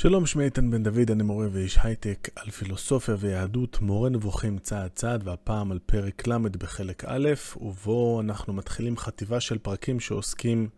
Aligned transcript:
שלום, 0.00 0.26
שמי 0.26 0.44
איתן 0.44 0.70
בן 0.70 0.82
דוד, 0.82 1.10
אני 1.10 1.22
מורה 1.22 1.46
ואיש 1.52 1.78
הייטק 1.82 2.28
על 2.36 2.50
פילוסופיה 2.50 3.16
ויהדות, 3.18 3.80
מורה 3.80 4.08
נבוכים 4.08 4.58
צעד 4.58 4.90
צעד, 4.94 5.28
והפעם 5.28 5.72
על 5.72 5.78
פרק 5.86 6.26
ל' 6.26 6.38
בחלק 6.58 7.04
א', 7.06 7.28
ובו 7.60 8.20
אנחנו 8.20 8.52
מתחילים 8.52 8.96
חטיבה 8.96 9.40
של 9.40 9.58
פרקים 9.58 10.00
שעוסקים 10.00 10.68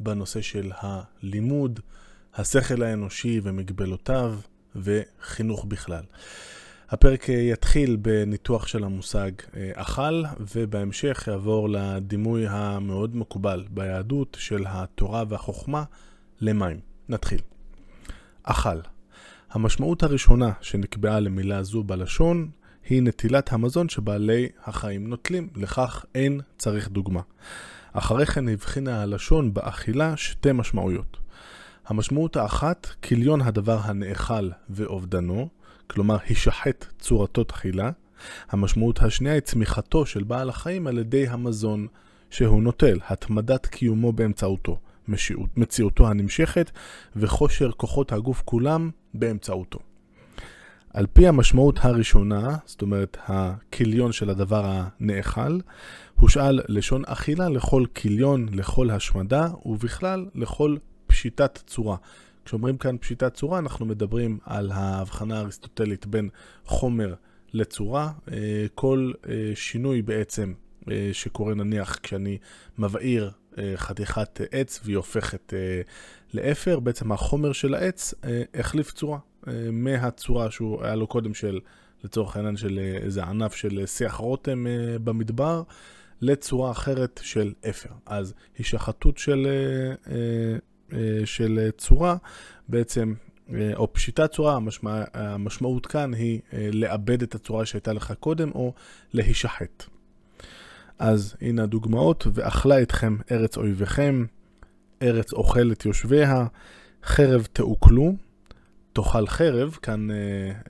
בנושא 0.00 0.40
של 0.40 0.70
הלימוד, 0.80 1.80
השכל 2.34 2.82
האנושי 2.82 3.40
ומגבלותיו, 3.42 4.34
וחינוך 4.76 5.64
בכלל. 5.64 6.04
הפרק 6.90 7.28
יתחיל 7.28 7.96
בניתוח 7.96 8.66
של 8.66 8.84
המושג 8.84 9.30
אה, 9.56 9.70
אכל, 9.74 10.22
ובהמשך 10.54 11.24
יעבור 11.28 11.68
לדימוי 11.68 12.46
המאוד 12.48 13.16
מקובל 13.16 13.64
ביהדות 13.70 14.36
של 14.40 14.64
התורה 14.68 15.24
והחוכמה 15.28 15.84
למים. 16.40 16.80
נתחיל. 17.08 17.51
אכל. 18.42 18.78
המשמעות 19.50 20.02
הראשונה 20.02 20.52
שנקבעה 20.60 21.20
למילה 21.20 21.62
זו 21.62 21.82
בלשון 21.82 22.50
היא 22.88 23.02
נטילת 23.02 23.52
המזון 23.52 23.88
שבעלי 23.88 24.48
החיים 24.64 25.08
נוטלים, 25.08 25.48
לכך 25.56 26.04
אין 26.14 26.40
צריך 26.58 26.88
דוגמה. 26.88 27.20
אחרי 27.92 28.26
כן 28.26 28.48
הבחינה 28.48 29.02
הלשון 29.02 29.54
באכילה 29.54 30.16
שתי 30.16 30.52
משמעויות. 30.52 31.16
המשמעות 31.86 32.36
האחת, 32.36 32.86
כליון 32.86 33.40
הדבר 33.40 33.78
הנאכל 33.82 34.50
ואובדנו, 34.70 35.48
כלומר 35.86 36.16
הישחט 36.26 36.86
צורתו 36.98 37.44
תחילה. 37.44 37.90
המשמעות 38.50 39.02
השנייה 39.02 39.34
היא 39.34 39.40
צמיחתו 39.40 40.06
של 40.06 40.22
בעל 40.22 40.48
החיים 40.48 40.86
על 40.86 40.98
ידי 40.98 41.28
המזון 41.28 41.86
שהוא 42.30 42.62
נוטל, 42.62 42.98
התמדת 43.08 43.66
קיומו 43.66 44.12
באמצעותו. 44.12 44.78
מציאותו 45.56 46.08
הנמשכת 46.08 46.70
וכושר 47.16 47.70
כוחות 47.72 48.12
הגוף 48.12 48.42
כולם 48.44 48.90
באמצעותו. 49.14 49.78
על 50.94 51.06
פי 51.12 51.28
המשמעות 51.28 51.78
הראשונה, 51.82 52.56
זאת 52.64 52.82
אומרת 52.82 53.16
הכיליון 53.26 54.12
של 54.12 54.30
הדבר 54.30 54.62
הנאכל, 54.66 55.58
הושאל 56.14 56.60
לשון 56.68 57.02
אכילה 57.06 57.48
לכל 57.48 57.84
כיליון, 57.94 58.48
לכל 58.52 58.90
השמדה, 58.90 59.48
ובכלל 59.64 60.26
לכל 60.34 60.76
פשיטת 61.06 61.58
צורה. 61.66 61.96
כשאומרים 62.44 62.76
כאן 62.76 62.96
פשיטת 62.98 63.34
צורה, 63.34 63.58
אנחנו 63.58 63.86
מדברים 63.86 64.38
על 64.44 64.70
ההבחנה 64.70 65.38
האריסטוטלית 65.38 66.06
בין 66.06 66.28
חומר 66.64 67.14
לצורה. 67.52 68.12
אה, 68.32 68.66
כל 68.74 69.12
אה, 69.28 69.52
שינוי 69.54 70.02
בעצם 70.02 70.52
אה, 70.90 71.10
שקורה 71.12 71.54
נניח 71.54 71.98
כשאני 72.02 72.38
מבעיר 72.78 73.30
חתיכת 73.76 74.40
עץ 74.50 74.80
והיא 74.84 74.96
הופכת 74.96 75.54
אה, 75.54 75.82
לאפר, 76.34 76.80
בעצם 76.80 77.12
החומר 77.12 77.52
של 77.52 77.74
העץ 77.74 78.14
החליף 78.54 78.92
צורה 78.92 79.18
מהצורה 79.72 80.50
שהוא 80.50 80.84
היה 80.84 80.94
לו 80.94 81.06
קודם 81.06 81.34
של, 81.34 81.60
לצורך 82.04 82.36
העניין 82.36 82.56
של 82.56 82.78
איזה 83.02 83.24
ענף 83.24 83.54
של 83.54 83.86
שיח 83.86 84.14
רותם 84.14 84.66
במדבר, 85.04 85.62
לצורה 86.20 86.70
אחרת 86.70 87.20
של 87.22 87.52
אפר. 87.70 87.90
אז 88.06 88.34
הישחטות 88.58 89.18
של, 89.18 89.46
של 91.24 91.70
צורה 91.78 92.16
בעצם 92.68 93.14
או 93.74 93.92
פשיטת 93.92 94.30
צורה, 94.30 94.56
המשמע, 94.56 95.04
המשמעות 95.14 95.86
כאן 95.86 96.14
היא 96.14 96.40
לאבד 96.72 97.22
את 97.22 97.34
הצורה 97.34 97.66
שהייתה 97.66 97.92
לך 97.92 98.12
קודם 98.20 98.50
או 98.50 98.74
להישחט. 99.12 99.84
אז 100.98 101.36
הנה 101.40 101.62
הדוגמאות, 101.62 102.26
ואכלה 102.32 102.82
אתכם 102.82 103.16
ארץ 103.30 103.56
אויביכם, 103.56 104.24
ארץ 105.02 105.32
אוכלת 105.32 105.86
יושביה, 105.86 106.46
חרב 107.04 107.46
תעוקלו, 107.52 108.14
תאכל 108.92 109.26
חרב, 109.26 109.78
כאן 109.82 110.10
אה, 110.10 110.16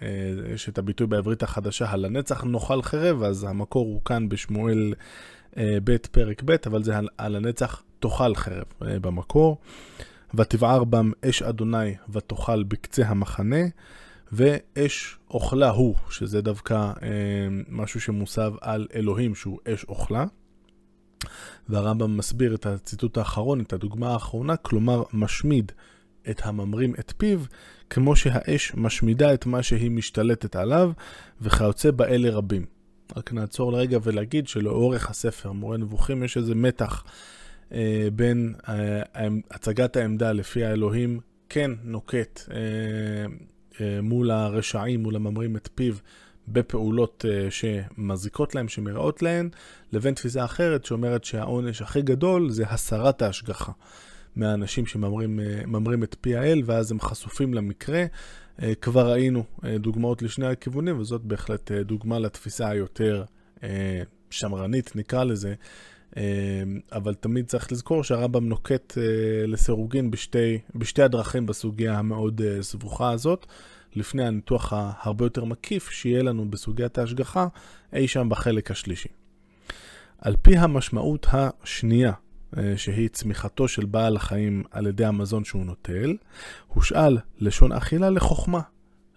אה, 0.02 0.54
יש 0.54 0.68
את 0.68 0.78
הביטוי 0.78 1.06
בעברית 1.06 1.42
החדשה, 1.42 1.90
הלנצח 1.90 2.44
נאכל 2.44 2.82
חרב, 2.82 3.22
אז 3.22 3.44
המקור 3.44 3.86
הוא 3.86 4.00
כאן 4.04 4.28
בשמואל 4.28 4.94
אה, 5.56 5.78
ב' 5.84 5.96
פרק 5.96 6.42
ב', 6.44 6.56
אבל 6.66 6.82
זה 6.82 6.92
על 7.18 7.36
הנצח 7.36 7.82
תאכל 8.00 8.34
חרב 8.34 8.64
אה, 8.82 8.98
במקור. 8.98 9.58
ותבער 10.34 10.84
בם 10.84 11.10
אש 11.24 11.42
אדוני 11.42 11.94
ותאכל 12.12 12.62
בקצה 12.62 13.06
המחנה. 13.06 13.66
ואש 14.32 15.18
אוכלה 15.30 15.70
הוא, 15.70 15.94
שזה 16.10 16.40
דווקא 16.40 16.74
אה, 16.74 17.08
משהו 17.68 18.00
שמוסב 18.00 18.52
על 18.60 18.86
אלוהים 18.94 19.34
שהוא 19.34 19.58
אש 19.68 19.84
אוכלה. 19.84 20.24
והרמב"ם 21.68 22.16
מסביר 22.16 22.54
את 22.54 22.66
הציטוט 22.66 23.18
האחרון, 23.18 23.60
את 23.60 23.72
הדוגמה 23.72 24.12
האחרונה, 24.12 24.56
כלומר 24.56 25.02
משמיד 25.12 25.72
את 26.30 26.40
הממרים 26.44 26.94
את 27.00 27.12
פיו, 27.16 27.40
כמו 27.90 28.16
שהאש 28.16 28.72
משמידה 28.74 29.34
את 29.34 29.46
מה 29.46 29.62
שהיא 29.62 29.90
משתלטת 29.90 30.56
עליו, 30.56 30.92
וכיוצא 31.40 31.90
באלה 31.90 32.30
רבים. 32.30 32.66
רק 33.16 33.32
נעצור 33.32 33.72
לרגע 33.72 33.98
ולהגיד 34.02 34.48
שלאורך 34.48 35.10
הספר, 35.10 35.52
מורה 35.52 35.76
נבוכים, 35.76 36.22
יש 36.22 36.36
איזה 36.36 36.54
מתח 36.54 37.04
אה, 37.72 38.08
בין 38.12 38.54
אה, 38.68 39.28
הצגת 39.50 39.96
העמדה 39.96 40.32
לפי 40.32 40.64
האלוהים 40.64 41.20
כן 41.48 41.70
נוקט 41.84 42.40
אה, 42.50 42.56
מול 44.02 44.30
הרשעים, 44.30 45.02
מול 45.02 45.16
הממרים 45.16 45.56
את 45.56 45.68
פיו, 45.74 45.94
בפעולות 46.48 47.24
אה, 47.28 47.48
שמזיקות 47.50 48.54
להם, 48.54 48.68
שמראות 48.68 49.22
להן, 49.22 49.48
לבין 49.92 50.14
תפיסה 50.14 50.44
אחרת 50.44 50.84
שאומרת 50.84 51.24
שהעונש 51.24 51.82
הכי 51.82 52.02
גדול 52.02 52.50
זה 52.50 52.64
הסרת 52.66 53.22
ההשגחה 53.22 53.72
מהאנשים 54.36 54.86
שממרים 54.86 55.40
אה, 55.40 56.04
את 56.04 56.16
פי 56.20 56.36
האל, 56.36 56.62
ואז 56.64 56.92
הם 56.92 57.00
חשופים 57.00 57.54
למקרה. 57.54 58.04
כבר 58.80 59.10
ראינו 59.12 59.44
דוגמאות 59.78 60.22
לשני 60.22 60.46
הכיוונים, 60.46 61.00
וזאת 61.00 61.22
בהחלט 61.22 61.72
דוגמה 61.72 62.18
לתפיסה 62.18 62.68
היותר 62.68 63.24
שמרנית, 64.30 64.96
נקרא 64.96 65.24
לזה. 65.24 65.54
אבל 66.92 67.14
תמיד 67.14 67.46
צריך 67.46 67.72
לזכור 67.72 68.04
שהרמב"ם 68.04 68.48
נוקט 68.48 68.98
לסירוגין 69.46 70.10
בשתי, 70.10 70.58
בשתי 70.74 71.02
הדרכים 71.02 71.46
בסוגיה 71.46 71.98
המאוד 71.98 72.40
סבוכה 72.60 73.10
הזאת. 73.10 73.46
לפני 73.96 74.26
הניתוח 74.26 74.72
ההרבה 74.72 75.24
יותר 75.24 75.44
מקיף 75.44 75.90
שיהיה 75.90 76.22
לנו 76.22 76.50
בסוגיית 76.50 76.98
ההשגחה 76.98 77.46
אי 77.92 78.08
שם 78.08 78.28
בחלק 78.28 78.70
השלישי. 78.70 79.08
על 80.18 80.36
פי 80.42 80.56
המשמעות 80.56 81.26
השנייה, 81.32 82.12
אה, 82.56 82.72
שהיא 82.76 83.08
צמיחתו 83.08 83.68
של 83.68 83.84
בעל 83.84 84.16
החיים 84.16 84.62
על 84.70 84.86
ידי 84.86 85.04
המזון 85.04 85.44
שהוא 85.44 85.64
נוטל, 85.64 86.16
הושאל 86.68 87.18
לשון 87.38 87.72
אכילה 87.72 88.10
לחוכמה, 88.10 88.60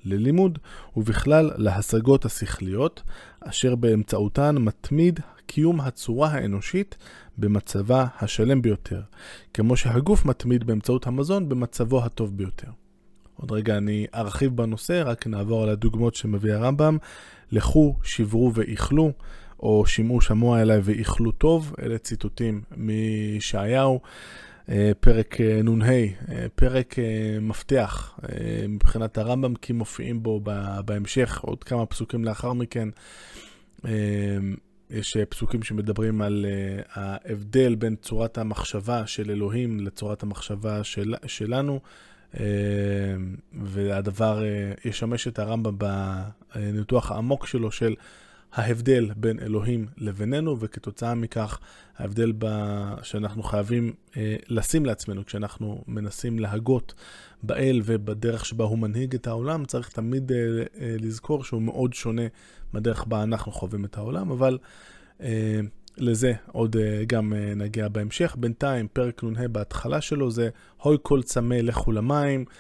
ללימוד, 0.06 0.60
ובכלל 0.98 1.52
להשגות 1.58 2.26
השכליות, 2.26 3.04
אשר 3.42 3.76
באמצעותן 3.76 4.56
מתמיד 4.58 5.20
קיום 5.46 5.82
הצורה 5.82 6.30
האנושית 6.30 6.98
במצבה 7.38 8.06
השלם 8.20 8.62
ביותר, 8.62 9.02
כמו 9.54 9.78
שהגוף 9.78 10.26
מתמיד 10.26 10.64
באמצעות 10.64 11.08
המזון 11.08 11.50
במצבו 11.50 12.04
הטוב 12.06 12.38
ביותר. 12.38 12.68
עוד 13.36 13.52
רגע 13.52 13.78
אני 13.78 14.06
ארחיב 14.16 14.56
בנושא, 14.56 15.04
רק 15.06 15.28
נעבור 15.28 15.64
על 15.64 15.70
הדוגמאות 15.70 16.16
שמביא 16.16 16.54
הרמב"ם. 16.54 16.98
לכו, 17.52 17.96
שברו 18.04 18.54
ואיכלו, 18.54 19.12
או 19.60 19.86
שמעו 19.86 20.22
שמוע 20.22 20.62
אליי 20.62 20.80
ואיכלו 20.84 21.32
טוב, 21.32 21.76
אלה 21.82 21.98
ציטוטים 21.98 22.62
מישעיהו. 22.78 24.00
אה, 24.70 24.92
פרק 25.00 25.42
אה, 25.42 25.62
נ"ה, 25.64 25.92
אה, 25.92 26.46
פרק 26.56 26.96
מפתח 27.42 28.20
מבחינת 28.70 29.18
הרמב"ם, 29.18 29.56
כי 29.56 29.74
מופיעים 29.74 30.24
בו 30.24 30.42
בהמשך 30.86 31.40
עוד 31.42 31.64
כמה 31.64 31.86
פסוקים 31.86 32.26
לאחר 32.26 32.54
מכן. 32.54 32.90
יש 34.90 35.18
פסוקים 35.30 35.64
שמדברים 35.64 36.22
על 36.22 36.46
ההבדל 36.94 37.76
בין 37.76 37.96
צורת 37.96 38.38
המחשבה 38.38 39.08
של 39.08 39.32
אלוהים 39.32 39.80
לצורת 39.80 40.24
המחשבה 40.24 40.84
של, 40.84 41.16
שלנו. 41.26 41.80
והדבר 43.54 44.44
ישמש 44.86 45.28
את 45.28 45.40
הרמב"ם 45.40 45.78
בניתוח 46.56 47.12
העמוק 47.12 47.48
שלו 47.48 47.72
של 47.72 47.96
ההבדל 48.56 49.12
בין 49.16 49.40
אלוהים 49.40 49.88
לבינינו, 49.98 50.60
וכתוצאה 50.60 51.16
מכך 51.16 51.60
ההבדל 51.98 52.34
ב... 52.38 52.46
שאנחנו 53.04 53.44
חייבים 53.44 53.94
אה, 54.18 54.36
לשים 54.48 54.86
לעצמנו 54.86 55.26
כשאנחנו 55.26 55.84
מנסים 55.88 56.40
להגות 56.40 56.94
באל 57.44 57.82
ובדרך 57.86 58.46
שבה 58.46 58.66
הוא 58.66 58.80
מנהיג 58.80 59.16
את 59.16 59.28
העולם, 59.28 59.66
צריך 59.66 59.90
תמיד 59.90 60.32
לזכור 60.82 61.44
שהוא 61.44 61.62
מאוד 61.62 61.94
שונה 61.94 62.28
מהדרך 62.74 63.06
בה 63.08 63.24
אנחנו 63.24 63.52
חווים 63.52 63.86
את 63.86 63.98
העולם, 63.98 64.32
אבל 64.32 64.58
לזה 65.98 66.34
עוד 66.52 66.76
אה, 66.76 67.04
גם 67.08 67.34
אה, 67.34 67.54
נגיע 67.56 67.88
בהמשך. 67.88 68.36
בינתיים, 68.40 68.88
פרק 68.88 69.24
נ"ה 69.24 69.48
בהתחלה 69.48 70.02
שלו 70.02 70.32
זה 70.32 70.50
הוי 70.82 70.98
כל 71.02 71.24
צמא 71.24 71.56
לכו 71.56 71.92
למים 71.92 72.46
אה, 72.50 72.54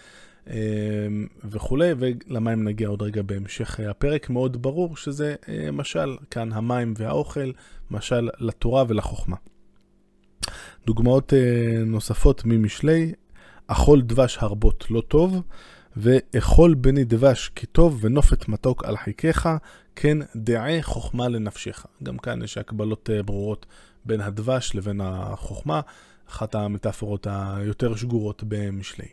וכולי, 1.43 1.91
ולמים 1.97 2.63
נגיע 2.63 2.87
עוד 2.87 3.01
רגע 3.01 3.21
בהמשך 3.21 3.79
הפרק. 3.79 4.29
מאוד 4.29 4.61
ברור 4.61 4.97
שזה 4.97 5.35
משל, 5.73 6.17
כאן 6.31 6.53
המים 6.53 6.93
והאוכל, 6.97 7.51
משל 7.91 8.29
לתורה 8.39 8.83
ולחוכמה. 8.87 9.35
דוגמאות 10.85 11.33
נוספות 11.85 12.41
ממשלי, 12.45 13.13
אכול 13.67 14.01
דבש 14.01 14.37
הרבות 14.41 14.85
לא 14.89 15.01
טוב, 15.01 15.41
ואכול 15.97 16.73
בני 16.73 17.03
דבש 17.03 17.51
כי 17.55 17.65
טוב 17.65 17.99
ונופת 18.01 18.47
מתוק 18.47 18.83
על 18.83 18.97
חיקיך, 18.97 19.49
כן 19.95 20.17
דעי 20.35 20.83
חוכמה 20.83 21.27
לנפשך. 21.27 21.85
גם 22.03 22.17
כאן 22.17 22.43
יש 22.43 22.57
הקבלות 22.57 23.09
אה, 23.09 23.23
ברורות 23.23 23.65
בין 24.05 24.21
הדבש 24.21 24.75
לבין 24.75 25.01
החוכמה, 25.03 25.81
אחת 26.29 26.55
המטאפורות 26.55 27.27
היותר 27.29 27.95
שגורות 27.95 28.43
במשלי. 28.47 29.07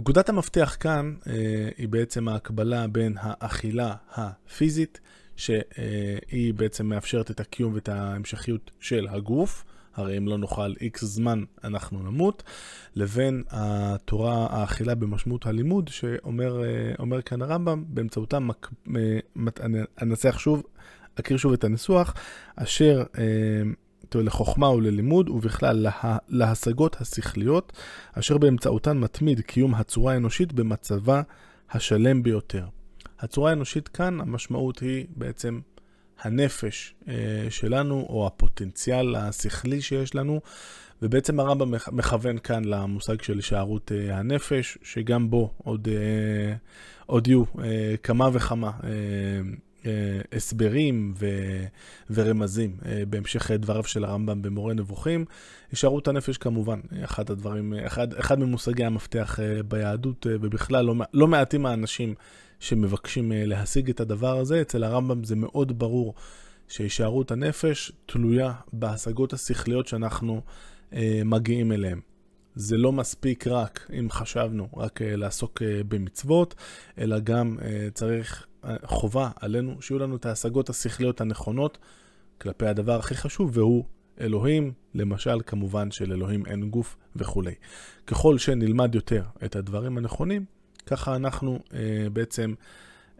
נקודת 0.00 0.28
המפתח 0.28 0.76
כאן 0.80 1.14
אה, 1.26 1.68
היא 1.78 1.88
בעצם 1.88 2.28
ההקבלה 2.28 2.86
בין 2.86 3.14
האכילה 3.20 3.94
הפיזית, 4.14 5.00
שהיא 5.36 6.54
בעצם 6.54 6.86
מאפשרת 6.86 7.30
את 7.30 7.40
הקיום 7.40 7.74
ואת 7.74 7.88
ההמשכיות 7.88 8.70
של 8.80 9.08
הגוף, 9.10 9.64
הרי 9.94 10.18
אם 10.18 10.28
לא 10.28 10.38
נאכל 10.38 10.74
איקס 10.80 11.04
זמן 11.04 11.44
אנחנו 11.64 12.02
נמות, 12.02 12.42
לבין 12.94 13.42
התורה 13.50 14.46
האכילה 14.50 14.94
במשמעות 14.94 15.46
הלימוד, 15.46 15.88
שאומר 15.88 17.22
כאן 17.24 17.42
הרמב"ם, 17.42 17.84
באמצעותה 17.88 18.38
מק... 18.38 18.70
אנסח 20.02 20.38
שוב, 20.38 20.62
אקריא 21.14 21.38
שוב 21.38 21.52
את 21.52 21.64
הניסוח, 21.64 22.14
אשר 22.56 23.02
אה, 23.18 23.22
לחוכמה 24.14 24.70
וללימוד, 24.70 25.28
ובכלל 25.28 25.76
לה, 25.76 26.18
להשגות 26.28 27.00
השכליות, 27.00 27.72
אשר 28.12 28.38
באמצעותן 28.38 28.98
מתמיד 28.98 29.40
קיום 29.40 29.74
הצורה 29.74 30.12
האנושית 30.12 30.52
במצבה 30.52 31.22
השלם 31.70 32.22
ביותר. 32.22 32.64
הצורה 33.18 33.50
האנושית 33.50 33.88
כאן, 33.88 34.20
המשמעות 34.20 34.78
היא 34.78 35.06
בעצם 35.16 35.60
הנפש 36.22 36.94
אה, 37.08 37.14
שלנו, 37.50 38.06
או 38.08 38.26
הפוטנציאל 38.26 39.16
השכלי 39.16 39.82
שיש 39.82 40.14
לנו, 40.14 40.40
ובעצם 41.02 41.40
הרמב"ם 41.40 41.74
מכוון 41.92 42.38
כאן 42.38 42.64
למושג 42.64 43.22
של 43.22 43.36
הישארות 43.36 43.92
אה, 43.92 44.18
הנפש, 44.18 44.78
שגם 44.82 45.30
בו 45.30 45.54
עוד, 45.64 45.88
אה, 45.88 46.54
עוד 47.06 47.28
יהיו 47.28 47.44
כמה 48.02 48.28
וכמה 48.32 48.70
הסברים 50.32 51.14
ו, 51.18 51.26
ורמזים 52.10 52.76
בהמשך 53.08 53.50
דבריו 53.50 53.84
של 53.84 54.04
הרמב"ם 54.04 54.42
במורה 54.42 54.74
נבוכים. 54.74 55.24
הישארות 55.70 56.08
הנפש 56.08 56.38
כמובן, 56.38 56.80
אחד 57.04 57.30
הדברים, 57.30 57.74
אחד, 57.86 58.14
אחד 58.14 58.38
ממושגי 58.38 58.84
המפתח 58.84 59.38
ביהדות, 59.68 60.26
ובכלל 60.30 60.84
לא, 60.84 60.94
לא 61.14 61.26
מעטים 61.26 61.66
האנשים 61.66 62.14
שמבקשים 62.60 63.32
אה, 63.32 63.46
להשיג 63.46 63.90
את 63.90 64.00
הדבר 64.00 64.38
הזה. 64.38 64.60
אצל 64.60 64.84
הרמב"ם 64.84 65.24
זה 65.24 65.36
מאוד 65.36 65.78
ברור 65.78 66.14
שהישארות 66.68 67.30
הנפש 67.30 67.92
תלויה 68.06 68.52
בהשגות 68.72 69.32
השכליות 69.32 69.86
שאנחנו 69.86 70.40
אה, 70.92 71.22
מגיעים 71.24 71.72
אליהן. 71.72 72.00
זה 72.60 72.76
לא 72.76 72.92
מספיק 72.92 73.46
רק, 73.46 73.90
אם 73.98 74.10
חשבנו, 74.10 74.68
רק 74.76 75.02
אה, 75.02 75.16
לעסוק 75.16 75.62
אה, 75.62 75.80
במצוות, 75.88 76.54
אלא 76.98 77.18
גם 77.18 77.56
אה, 77.62 77.88
צריך, 77.94 78.46
חובה 78.84 79.30
עלינו 79.40 79.82
שיהיו 79.82 79.98
לנו 79.98 80.16
את 80.16 80.26
ההשגות 80.26 80.70
השכליות 80.70 81.20
הנכונות 81.20 81.78
כלפי 82.40 82.66
הדבר 82.66 82.98
הכי 82.98 83.14
חשוב, 83.14 83.50
והוא 83.54 83.84
אלוהים, 84.20 84.72
למשל, 84.94 85.40
כמובן 85.46 85.90
שלאלוהים 85.90 86.46
אין 86.46 86.70
גוף 86.70 86.96
וכולי. 87.16 87.54
ככל 88.06 88.38
שנלמד 88.38 88.94
יותר 88.94 89.22
את 89.44 89.56
הדברים 89.56 89.98
הנכונים, 89.98 90.44
ככה 90.86 91.16
אנחנו 91.16 91.58
אה, 91.74 92.06
בעצם 92.12 92.54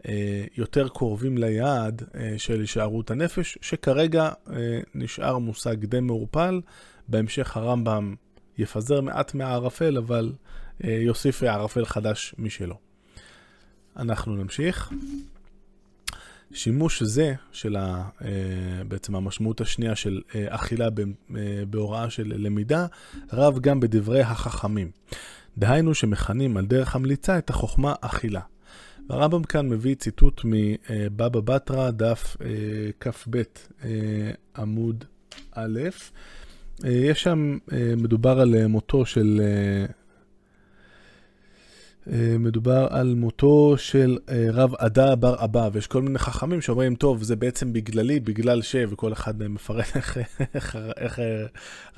אה, 0.07 0.43
יותר 0.57 0.87
קרובים 0.87 1.37
ליעד 1.37 2.03
אה, 2.15 2.33
של 2.37 2.59
הישארות 2.59 3.11
הנפש, 3.11 3.57
שכרגע 3.61 4.29
אה, 4.49 4.79
נשאר 4.95 5.37
מושג 5.37 5.85
די 5.85 5.99
מעורפל. 5.99 6.61
בהמשך 7.07 7.57
הרמב"ם 7.57 8.15
יפזר 8.57 9.01
מעט 9.01 9.33
מהערפל, 9.33 9.97
אבל 9.97 10.31
אה, 10.83 10.89
יוסיף 10.89 11.43
ערפל 11.43 11.85
חדש 11.85 12.35
משלו. 12.37 12.75
אנחנו 13.97 14.35
נמשיך. 14.35 14.91
שימוש 16.53 17.03
זה 17.03 17.33
של 17.51 17.75
ה, 17.75 18.09
אה, 18.21 18.29
בעצם 18.87 19.15
המשמעות 19.15 19.61
השנייה 19.61 19.95
של 19.95 20.21
אה, 20.35 20.45
אכילה 20.49 20.85
אה, 20.85 21.65
בהוראה 21.69 22.09
של 22.09 22.33
למידה, 22.35 22.85
רב 23.33 23.59
גם 23.59 23.79
בדברי 23.79 24.21
החכמים. 24.21 24.91
דהיינו 25.57 25.95
שמכנים 25.95 26.57
על 26.57 26.65
דרך 26.65 26.95
המליצה 26.95 27.37
את 27.37 27.49
החוכמה 27.49 27.93
אכילה. 28.01 28.41
והרמב"ם 29.09 29.43
כאן 29.43 29.69
מביא 29.69 29.95
ציטוט 29.95 30.41
מבבא 30.43 31.39
בתרא, 31.39 31.91
דף 31.91 32.37
כ"ב 32.99 33.41
עמוד 34.57 35.05
א', 35.51 35.79
יש 36.85 37.23
שם, 37.23 37.57
מדובר 37.97 38.39
על 38.39 38.67
מותו 38.67 39.05
של 39.05 39.41
אה, 42.07 42.35
מדובר 42.39 42.87
על 42.89 43.15
מותו 43.15 43.77
של 43.77 44.17
אה, 44.29 44.47
רב 44.51 44.75
עדה 44.75 45.15
בר 45.15 45.43
אבא, 45.43 45.69
ויש 45.73 45.87
כל 45.87 46.01
מיני 46.01 46.19
חכמים 46.19 46.61
שאומרים, 46.61 46.95
טוב, 46.95 47.23
זה 47.23 47.35
בעצם 47.35 47.73
בגללי, 47.73 48.19
בגלל 48.19 48.61
ש... 48.61 48.75
וכל 48.89 49.13
אחד 49.13 49.39
מהם 49.39 49.53
מפרט 49.53 49.85
איך, 49.95 50.17
איך, 50.55 50.77
איך 50.97 51.19
אה, 51.19 51.45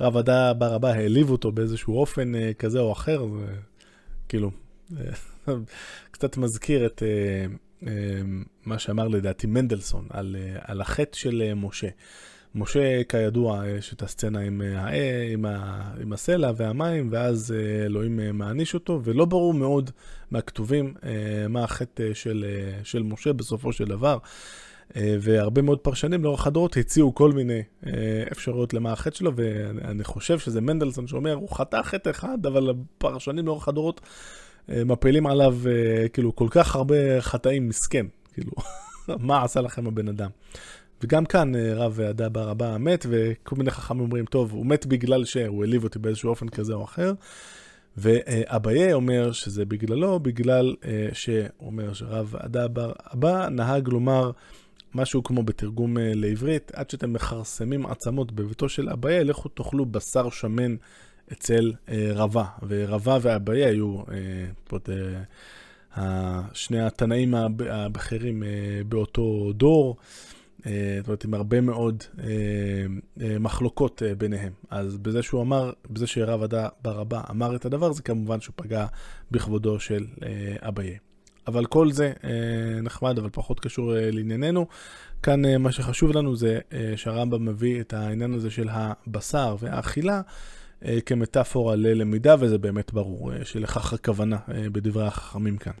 רב 0.00 0.16
עדה 0.16 0.52
בר 0.52 0.76
אבא 0.76 0.88
העליב 0.88 1.30
אותו 1.30 1.52
באיזשהו 1.52 1.98
אופן 1.98 2.32
כזה 2.58 2.80
או 2.80 2.92
אחר, 2.92 3.26
זה 3.26 3.52
כאילו, 4.28 4.50
קצת 6.10 6.36
מזכיר 6.36 6.86
את 6.86 7.02
מה 8.66 8.78
שאמר 8.78 9.08
לדעתי 9.08 9.46
מנדלסון 9.46 10.06
על, 10.10 10.36
על 10.60 10.80
החטא 10.80 11.16
של 11.16 11.54
משה. 11.56 11.88
משה, 12.54 13.04
כידוע, 13.04 13.68
יש 13.68 13.92
את 13.92 14.02
הסצנה 14.02 14.40
עם, 14.40 14.60
האה, 14.60 15.28
עם, 15.32 15.44
ה, 15.44 15.82
עם 16.00 16.12
הסלע 16.12 16.50
והמים, 16.56 17.08
ואז 17.10 17.54
אה, 17.56 17.86
אלוהים 17.86 18.20
אה, 18.20 18.32
מעניש 18.32 18.74
אותו, 18.74 19.00
ולא 19.04 19.24
ברור 19.24 19.54
מאוד 19.54 19.90
מהכתובים 20.30 20.94
אה, 21.04 21.48
מה 21.48 21.64
החטא 21.64 22.14
של, 22.14 22.44
של 22.82 23.02
משה 23.02 23.32
בסופו 23.32 23.72
של 23.72 23.84
דבר. 23.84 24.18
והרבה 24.96 25.62
מאוד 25.62 25.78
פרשנים 25.78 26.24
לאורך 26.24 26.46
הדורות 26.46 26.76
הציעו 26.76 27.14
כל 27.14 27.32
מיני 27.32 27.62
אפשרויות 28.32 28.74
למה 28.74 28.92
החטא 28.92 29.16
שלו, 29.16 29.32
ואני 29.36 30.04
חושב 30.04 30.38
שזה 30.38 30.60
מנדלסון 30.60 31.06
שאומר, 31.06 31.34
הוא 31.34 31.48
חטא 31.48 31.82
חטא 31.82 32.10
אחד, 32.10 32.46
אבל 32.46 32.70
הפרשנים 32.70 33.46
לאורך 33.46 33.68
הדורות 33.68 34.00
מפילים 34.68 35.26
עליו 35.26 35.56
כאילו 36.12 36.36
כל 36.36 36.46
כך 36.50 36.76
הרבה 36.76 37.20
חטאים 37.20 37.68
מסכן, 37.68 38.06
כאילו, 38.32 38.52
מה 39.28 39.44
עשה 39.44 39.60
לכם 39.60 39.86
הבן 39.86 40.08
אדם? 40.08 40.30
וגם 41.04 41.24
כאן 41.24 41.54
אה, 41.56 41.74
רב 41.74 41.92
ועדה 41.94 42.28
בר 42.28 42.48
הבא 42.48 42.76
מת, 42.80 43.06
וכל 43.08 43.56
מיני 43.56 43.70
חכמים 43.70 44.00
אומרים, 44.00 44.24
טוב, 44.24 44.52
הוא 44.52 44.66
מת 44.66 44.86
בגלל 44.86 45.24
שהוא 45.24 45.64
העליב 45.64 45.84
אותי 45.84 45.98
באיזשהו 45.98 46.30
אופן 46.30 46.48
כזה 46.48 46.74
או 46.74 46.84
אחר. 46.84 47.12
ואביי 47.96 48.92
אומר 48.92 49.32
שזה 49.32 49.64
בגללו, 49.64 50.20
בגלל 50.20 50.74
אה, 50.84 51.08
שאומר 51.12 51.92
שרב 51.92 52.34
עדה 52.38 52.68
בר 52.68 52.92
הבא 53.04 53.48
נהג 53.48 53.88
לומר 53.88 54.30
משהו 54.94 55.22
כמו 55.22 55.42
בתרגום 55.42 55.98
אה, 55.98 56.12
לעברית, 56.14 56.72
עד 56.74 56.90
שאתם 56.90 57.12
מכרסמים 57.12 57.86
עצמות 57.86 58.32
בביתו 58.32 58.68
של 58.68 58.88
אביי, 58.88 59.24
לכו 59.24 59.48
תאכלו 59.48 59.86
בשר 59.86 60.30
שמן 60.30 60.76
אצל 61.32 61.72
רבה. 62.14 62.44
ורבה 62.68 63.18
ואביי 63.22 63.64
היו 63.64 64.02
פות, 64.64 64.88
שני 66.52 66.80
התנאים 66.80 67.34
הבכירים 67.70 68.42
באותו 68.88 69.52
דור. 69.52 69.96
אה, 70.66 70.96
זאת 70.98 71.08
אומרת, 71.08 71.24
עם 71.24 71.34
הרבה 71.34 71.60
מאוד 71.60 72.02
אה, 72.18 72.24
אה, 73.20 73.38
מחלוקות 73.38 74.02
ביניהם. 74.18 74.52
אז 74.70 74.96
בזה 74.96 75.22
שהוא 75.22 75.42
אמר, 75.42 75.72
בזה 75.90 76.06
שרב 76.06 76.42
עדה 76.42 76.68
בר 76.82 77.00
אבא 77.00 77.22
אמר 77.30 77.56
את 77.56 77.64
הדבר, 77.64 77.92
זה 77.92 78.02
כמובן 78.02 78.40
שהוא 78.40 78.52
פגע 78.56 78.86
בכבודו 79.30 79.80
של 79.80 80.06
אביי. 80.60 80.98
אבל 81.46 81.66
כל 81.66 81.92
זה 81.92 82.12
נחמד, 82.82 83.18
אבל 83.18 83.28
פחות 83.32 83.60
קשור 83.60 83.92
לענייננו. 83.96 84.66
כאן 85.22 85.56
מה 85.56 85.72
שחשוב 85.72 86.10
לנו 86.10 86.36
זה 86.36 86.58
שהרמב"ם 86.96 87.44
מביא 87.44 87.80
את 87.80 87.92
העניין 87.92 88.34
הזה 88.34 88.50
של 88.50 88.68
הבשר 88.70 89.56
והאכילה 89.60 90.20
כמטאפורה 91.06 91.76
ללמידה, 91.76 92.34
וזה 92.38 92.58
באמת 92.58 92.92
ברור 92.92 93.44
שלכך 93.44 93.92
הכוונה 93.92 94.38
בדברי 94.48 95.06
החכמים 95.06 95.56
כאן. 95.56 95.72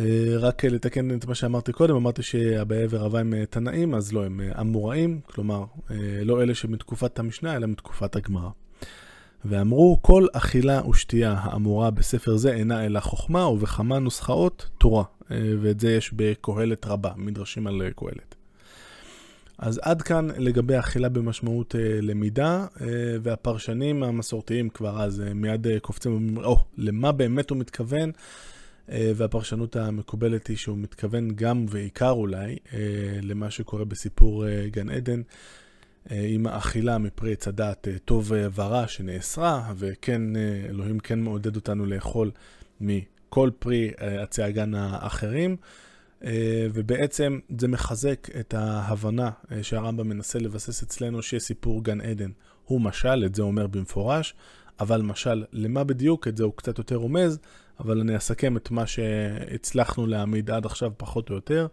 אה, 0.00 0.36
רק 0.38 0.64
לתקן 0.64 1.14
את 1.14 1.26
מה 1.26 1.34
שאמרתי 1.34 1.72
קודם, 1.72 1.96
אמרתי 1.96 2.22
שאביי 2.22 2.86
ורבה 2.90 3.20
הם 3.20 3.34
אה, 3.34 3.46
תנאים, 3.46 3.94
אז 3.94 4.12
לא, 4.12 4.24
הם 4.24 4.40
אה, 4.40 4.60
אמוראים, 4.60 5.20
כלומר, 5.26 5.64
לא 6.24 6.42
אלה 6.42 6.54
שמתקופת 6.54 7.18
המשנה, 7.18 7.56
אלא 7.56 7.66
מתקופת 7.66 8.16
הגמרא. 8.16 8.48
ואמרו, 9.44 9.98
כל 10.02 10.26
אכילה 10.32 10.88
ושתייה 10.88 11.34
האמורה 11.38 11.90
בספר 11.90 12.36
זה 12.36 12.52
אינה 12.52 12.86
אלא 12.86 13.00
חוכמה, 13.00 13.48
ובכמה 13.48 13.98
נוסחאות 13.98 14.68
תורה. 14.78 15.04
ואת 15.30 15.80
זה 15.80 15.90
יש 15.92 16.12
בקהלת 16.16 16.86
רבה, 16.86 17.10
מדרשים 17.16 17.66
על 17.66 17.82
קהלת. 17.96 18.34
אז 19.58 19.80
עד 19.82 20.02
כאן 20.02 20.28
לגבי 20.36 20.78
אכילה 20.78 21.08
במשמעות 21.08 21.74
למידה, 21.78 22.66
והפרשנים 23.22 24.02
המסורתיים 24.02 24.68
כבר 24.68 25.02
אז 25.02 25.22
מיד 25.34 25.66
קופצים 25.82 26.12
ואומרים, 26.12 26.36
או, 26.36 26.56
למה 26.78 27.12
באמת 27.12 27.50
הוא 27.50 27.58
מתכוון? 27.58 28.12
אה, 28.90 29.12
והפרשנות 29.16 29.76
המקובלת 29.76 30.46
היא 30.46 30.56
שהוא 30.56 30.78
מתכוון 30.78 31.28
גם 31.34 31.66
ועיקר 31.68 32.10
אולי 32.10 32.56
אה, 32.72 32.78
למה 33.22 33.50
שקורה 33.50 33.84
בסיפור 33.84 34.48
אה, 34.48 34.66
גן 34.70 34.90
עדן, 34.90 35.22
עם 36.10 36.46
האכילה 36.46 36.98
מפרי 36.98 37.32
עץ 37.32 37.48
הדעת 37.48 37.88
טוב 38.04 38.32
ורע 38.54 38.88
שנאסרה, 38.88 39.72
וכן, 39.76 40.36
אלוהים 40.68 40.98
כן 40.98 41.20
מעודד 41.20 41.56
אותנו 41.56 41.86
לאכול 41.86 42.30
מכל 42.80 43.50
פרי 43.58 43.90
עצי 43.98 44.42
הגן 44.42 44.74
האחרים. 44.74 45.56
ובעצם 46.74 47.38
זה 47.58 47.68
מחזק 47.68 48.28
את 48.40 48.54
ההבנה 48.54 49.30
שהרמב"ם 49.62 50.08
מנסה 50.08 50.38
לבסס 50.38 50.82
אצלנו 50.82 51.22
שסיפור 51.22 51.84
גן 51.84 52.00
עדן 52.00 52.30
הוא 52.64 52.80
משל, 52.80 53.24
את 53.26 53.34
זה 53.34 53.42
אומר 53.42 53.66
במפורש, 53.66 54.34
אבל 54.80 55.02
משל 55.02 55.44
למה 55.52 55.84
בדיוק, 55.84 56.28
את 56.28 56.36
זה 56.36 56.44
הוא 56.44 56.52
קצת 56.56 56.78
יותר 56.78 56.96
רומז, 56.96 57.38
אבל 57.80 58.00
אני 58.00 58.16
אסכם 58.16 58.56
את 58.56 58.70
מה 58.70 58.86
שהצלחנו 58.86 60.06
להעמיד 60.06 60.50
עד 60.50 60.66
עכשיו 60.66 60.92
פחות 60.96 61.30
או 61.30 61.34
יותר. 61.34 61.66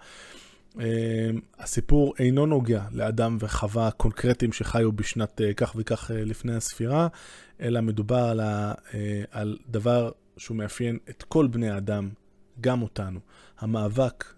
הסיפור 1.60 2.14
אינו 2.20 2.46
נוגע 2.46 2.84
לאדם 2.92 3.38
וחווה 3.40 3.92
קונקרטיים 3.92 4.54
שחיו 4.54 4.92
בשנת 4.92 5.42
כך 5.58 5.74
וכך 5.76 6.12
לפני 6.14 6.56
הספירה, 6.56 7.08
אלא 7.62 7.82
מדובר 7.82 8.24
על, 8.24 8.40
ה, 8.40 8.74
על 9.32 9.58
דבר 9.68 10.12
שהוא 10.38 10.58
מאפיין 10.58 10.98
את 11.10 11.24
כל 11.24 11.48
בני 11.48 11.70
האדם, 11.70 12.10
גם 12.62 12.82
אותנו. 12.82 13.20
המאבק 13.60 14.34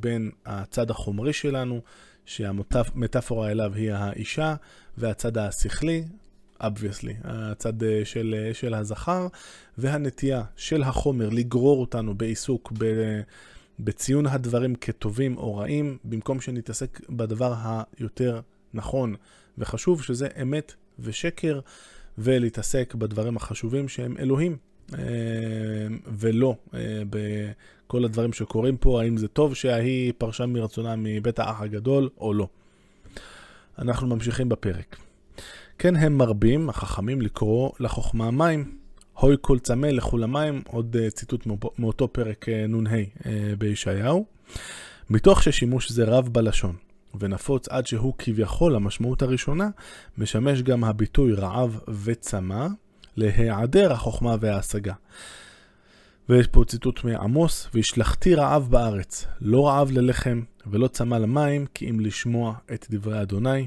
בין 0.00 0.30
הצד 0.46 0.90
החומרי 0.90 1.32
שלנו, 1.32 1.80
שהמטאפורה 2.26 3.50
אליו 3.50 3.74
היא 3.74 3.92
האישה, 3.92 4.54
והצד 4.98 5.38
השכלי, 5.38 6.04
obviously, 6.60 7.14
הצד 7.24 7.72
של, 8.04 8.50
של 8.52 8.74
הזכר, 8.74 9.26
והנטייה 9.78 10.42
של 10.56 10.82
החומר 10.82 11.28
לגרור 11.28 11.80
אותנו 11.80 12.14
בעיסוק, 12.14 12.72
ב, 12.78 12.84
בציון 13.80 14.26
הדברים 14.26 14.74
כטובים 14.74 15.36
או 15.36 15.56
רעים, 15.56 15.98
במקום 16.04 16.40
שנתעסק 16.40 17.00
בדבר 17.10 17.54
היותר 17.98 18.40
נכון 18.74 19.14
וחשוב, 19.58 20.02
שזה 20.02 20.28
אמת 20.42 20.74
ושקר, 20.98 21.60
ולהתעסק 22.18 22.94
בדברים 22.94 23.36
החשובים 23.36 23.88
שהם 23.88 24.16
אלוהים. 24.18 24.56
ולא 26.18 26.56
בכל 27.10 28.04
הדברים 28.04 28.32
שקורים 28.32 28.76
פה, 28.76 29.02
האם 29.02 29.16
זה 29.16 29.28
טוב 29.28 29.54
שההיא 29.54 30.12
פרשה 30.18 30.46
מרצונה 30.46 30.94
מבית 30.98 31.38
האח 31.38 31.60
הגדול 31.60 32.10
או 32.18 32.34
לא. 32.34 32.48
אנחנו 33.78 34.06
ממשיכים 34.06 34.48
בפרק. 34.48 34.96
כן 35.78 35.96
הם 35.96 36.18
מרבים, 36.18 36.68
החכמים, 36.68 37.20
לקרוא 37.20 37.70
לחוכמה 37.80 38.30
מים. 38.30 38.78
הוי 39.14 39.36
כל 39.40 39.58
צמא 39.58 39.86
לכו 39.86 40.18
למים, 40.18 40.62
עוד 40.66 40.96
ציטוט 41.08 41.46
מאותו 41.78 42.08
פרק 42.08 42.46
נ"ה 42.48 42.96
בישעיהו. 43.58 44.26
מתוך 45.10 45.42
ששימוש 45.42 45.92
זה 45.92 46.04
רב 46.04 46.28
בלשון, 46.32 46.76
ונפוץ 47.20 47.68
עד 47.68 47.86
שהוא 47.86 48.14
כביכול 48.18 48.76
המשמעות 48.76 49.22
הראשונה, 49.22 49.68
משמש 50.18 50.62
גם 50.62 50.84
הביטוי 50.84 51.32
רעב 51.32 51.80
וצמא 52.04 52.66
להיעדר 53.16 53.92
החוכמה 53.92 54.36
וההשגה. 54.40 54.94
ויש 56.28 56.46
פה 56.46 56.64
ציטוט 56.66 57.04
מעמוס, 57.04 57.68
והשלכתי 57.74 58.34
רעב 58.34 58.68
בארץ, 58.70 59.26
לא 59.40 59.66
רעב 59.68 59.90
ללחם 59.90 60.42
ולא 60.66 60.88
צמא 60.88 61.14
למים, 61.14 61.66
כי 61.74 61.90
אם 61.90 62.00
לשמוע 62.00 62.54
את 62.74 62.86
דברי 62.90 63.22
אדוני. 63.22 63.66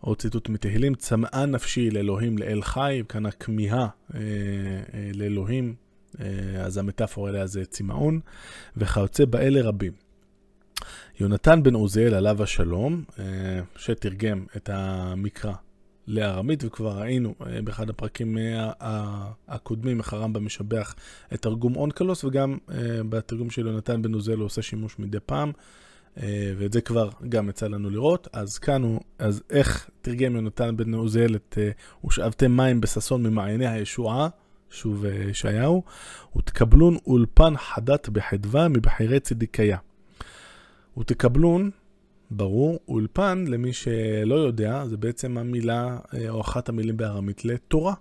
עוד 0.00 0.20
ציטוט 0.20 0.48
מתהילים, 0.48 0.94
צמאה 0.94 1.46
נפשי 1.46 1.90
לאלוהים 1.90 2.38
לאל 2.38 2.62
חי, 2.62 3.02
כאן 3.08 3.26
הכמיהה 3.26 3.88
אה, 4.14 4.20
אה, 4.94 5.10
לאלוהים, 5.14 5.74
אה, 6.20 6.26
אז 6.64 6.78
המטאפורה 6.78 7.30
אליה 7.30 7.46
זה 7.46 7.64
צמאון, 7.64 8.20
וכיוצא 8.76 9.24
באלה 9.24 9.62
רבים. 9.62 9.92
יונתן 11.20 11.62
בן 11.62 11.74
עוזיאל 11.74 12.14
עליו 12.14 12.42
השלום, 12.42 13.04
אה, 13.18 13.24
שתרגם 13.76 14.44
את 14.56 14.70
המקרא 14.72 15.52
לארמית, 16.06 16.64
וכבר 16.64 17.00
ראינו 17.00 17.34
אה, 17.46 17.62
באחד 17.62 17.90
הפרקים 17.90 18.38
אה, 18.38 19.30
הקודמים 19.48 19.98
איך 19.98 20.12
הרמב"ם 20.12 20.44
משבח 20.44 20.94
את 21.34 21.42
תרגום 21.42 21.76
אונקלוס, 21.76 22.24
וגם 22.24 22.58
אה, 22.70 22.76
בתרגום 23.08 23.50
של 23.50 23.66
יונתן 23.66 24.02
בן 24.02 24.14
עוזל 24.14 24.36
הוא 24.36 24.44
עושה 24.44 24.62
שימוש 24.62 24.98
מדי 24.98 25.18
פעם, 25.26 25.52
ואת 26.16 26.72
זה 26.72 26.80
כבר 26.80 27.08
גם 27.28 27.48
יצא 27.48 27.66
לנו 27.66 27.90
לראות. 27.90 28.28
אז 28.32 28.58
כאן 28.58 28.82
הוא, 28.82 29.00
אז 29.18 29.42
איך 29.50 29.90
תרגם 30.02 30.36
יונתן 30.36 30.76
בן 30.76 30.94
עוזל 30.94 31.34
את 31.34 31.58
ושאבתם 32.04 32.56
מים 32.56 32.80
בששון 32.80 33.22
ממעייני 33.22 33.66
הישועה, 33.66 34.28
שוב 34.70 35.04
ישעיהו, 35.04 35.82
ותקבלון 36.36 36.96
אולפן 37.06 37.56
חדת 37.56 38.08
בחדווה 38.08 38.68
מבחירי 38.68 39.20
צדיקיה. 39.20 39.78
ותקבלון 40.98 41.70
ברור, 42.30 42.80
אולפן, 42.88 43.44
למי 43.48 43.72
שלא 43.72 44.34
יודע, 44.34 44.86
זה 44.86 44.96
בעצם 44.96 45.38
המילה, 45.38 45.98
אה, 46.14 46.30
או 46.30 46.40
אחת 46.40 46.68
המילים 46.68 46.96
בארמית 46.96 47.44
לתורה. 47.44 47.94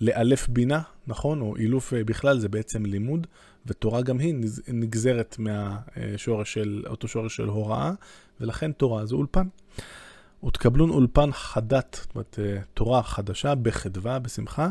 לאלף 0.00 0.48
בינה, 0.48 0.80
נכון? 1.06 1.40
או 1.40 1.56
אילוף 1.56 1.94
אה, 1.94 2.04
בכלל, 2.04 2.38
זה 2.38 2.48
בעצם 2.48 2.86
לימוד, 2.86 3.26
ותורה 3.66 4.02
גם 4.02 4.18
היא 4.18 4.34
נגזרת 4.68 5.36
מהשורש 5.38 6.54
של, 6.54 6.82
אותו 6.86 7.08
שורש 7.08 7.36
של 7.36 7.48
הוראה, 7.48 7.92
ולכן 8.40 8.72
תורה 8.72 9.06
זה 9.06 9.14
אולפן. 9.14 9.46
ותקבלון 10.44 10.90
אולפן 10.90 11.32
חדת, 11.32 11.98
זאת 12.02 12.14
אומרת, 12.14 12.38
אה, 12.42 12.58
תורה 12.74 13.02
חדשה 13.02 13.54
בחדווה, 13.54 14.18
בשמחה, 14.18 14.70